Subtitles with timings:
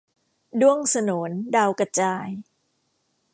[0.61, 0.95] ด้วงโส
[1.29, 2.27] น-ดาวกระจาย